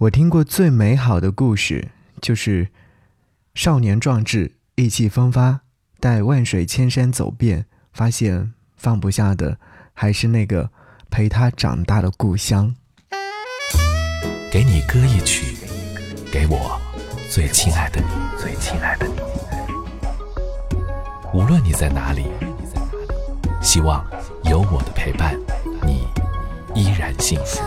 [0.00, 1.90] 我听过最美好的故事，
[2.22, 2.68] 就是
[3.54, 5.60] 少年壮志，意气风发，
[6.00, 9.58] 待万水千山走遍，发现放不下的
[9.92, 10.70] 还是那个
[11.10, 12.74] 陪他长大的故乡。
[14.50, 15.54] 给你歌一曲，
[16.32, 16.80] 给我
[17.28, 18.06] 最亲爱的你，
[18.40, 19.20] 最亲爱的你。
[21.34, 22.24] 无论你在哪里，
[23.60, 24.02] 希望
[24.44, 25.38] 有我的陪伴，
[25.84, 26.08] 你
[26.74, 27.60] 依然幸福。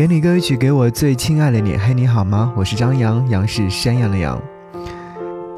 [0.00, 1.76] 给你歌曲，给我最亲爱的你。
[1.76, 2.50] 嘿，你好吗？
[2.56, 4.40] 我是张扬，杨是山羊的羊。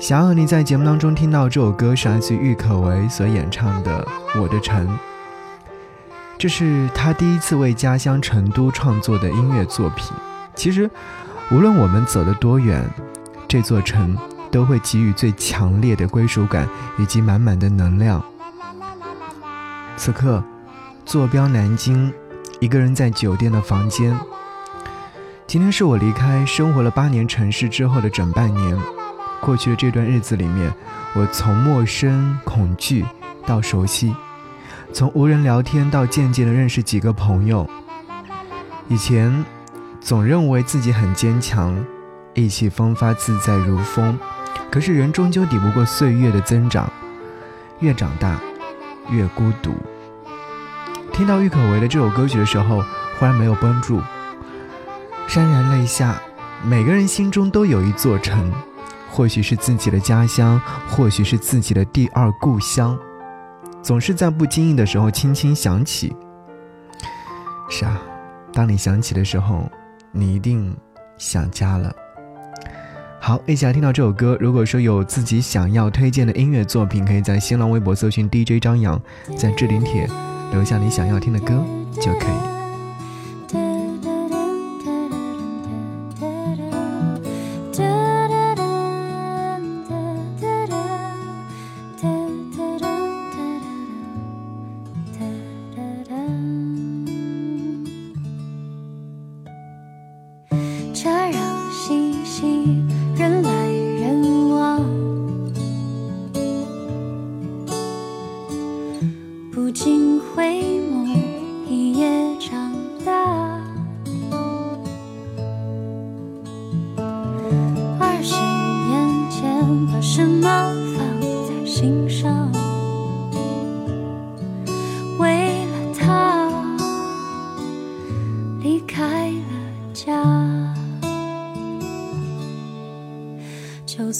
[0.00, 4.04] 想要你在节目当中听到这首歌，是来自郁可唯所演唱的
[4.40, 4.84] 《我的城》。
[6.36, 10.10] 这是他第一次为家乡成都创作的音乐作品。
[10.56, 10.90] 其实，
[11.52, 12.84] 无论我们走得多远，
[13.46, 14.18] 这座城
[14.50, 18.20] 都会给予最强烈的归属感以及满满的能量。
[19.96, 20.42] 此刻，
[21.06, 22.12] 坐标南京。
[22.62, 24.16] 一个人在酒店的房间。
[25.48, 28.78] 今天是我离开生活了八年城市之后的整半年。
[29.40, 30.72] 过去的这段日子里面，
[31.16, 33.04] 我从陌生、恐惧
[33.44, 34.14] 到熟悉，
[34.92, 37.68] 从无人聊天到渐渐的认识几个朋友。
[38.86, 39.44] 以前
[40.00, 41.76] 总认为自己很坚强，
[42.32, 44.16] 意气风发、自在如风。
[44.70, 46.88] 可是人终究抵不过岁月的增长，
[47.80, 48.40] 越长大
[49.10, 49.74] 越孤独。
[51.12, 52.82] 听到郁可唯的这首歌曲的时候，
[53.18, 54.00] 忽然没有绷住，
[55.28, 56.20] 潸然泪下。
[56.64, 58.50] 每个人心中都有一座城，
[59.10, 62.98] 或许是自己的家乡，或许是自己的第二故乡，
[63.82, 66.14] 总是在不经意的时候轻轻想起。
[67.68, 68.00] 是啊，
[68.52, 69.70] 当你想起的时候，
[70.12, 70.74] 你一定
[71.18, 71.92] 想家了。
[73.20, 74.36] 好，一起来听到这首歌。
[74.40, 79.00] 如果说有自己想要推荐的音乐作品，可以在新浪微博搜寻 DJ 张扬，
[79.36, 80.08] 在置顶帖。
[80.52, 81.64] 留下你想要听的歌
[81.94, 82.61] 就可以。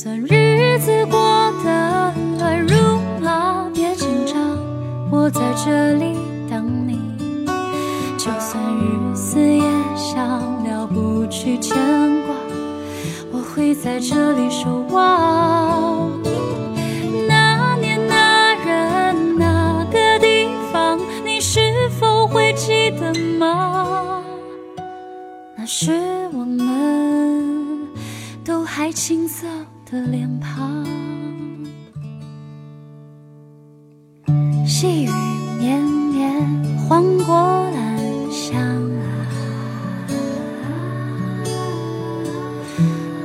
[0.02, 2.74] 就算日子过得乱如
[3.20, 4.34] 麻，别紧张，
[5.12, 6.16] 我在这里
[6.50, 6.98] 等你。
[8.18, 9.62] 就算日思夜
[9.94, 10.28] 想
[10.64, 11.76] 了不去牵
[12.26, 12.34] 挂，
[13.30, 16.10] 我会在这里守望。
[29.04, 29.48] 青涩。
[29.90, 30.86] 的脸庞，
[34.64, 35.10] 细雨
[35.58, 36.32] 绵绵
[36.78, 37.98] 晃过兰
[38.30, 38.56] 香，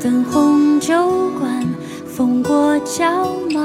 [0.01, 1.63] 灯红酒馆，
[2.07, 3.05] 风过角
[3.53, 3.61] 马。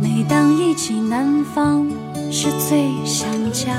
[0.00, 1.86] 每当忆起南方，
[2.30, 3.76] 是最想家。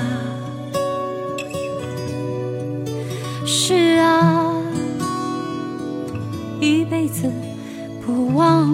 [3.97, 4.53] 啊，
[6.59, 7.31] 一辈子
[8.05, 8.73] 不忘。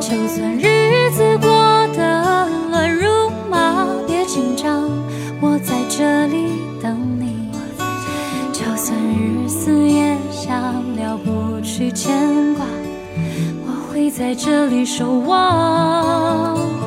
[0.00, 1.48] 就算日子过
[1.96, 4.88] 得乱如麻，别紧张，
[5.40, 6.46] 我在这里
[6.82, 7.50] 等你。
[8.52, 10.54] 就算日思夜想
[10.96, 12.64] 了不去牵挂，
[13.66, 16.77] 我会在这里守望。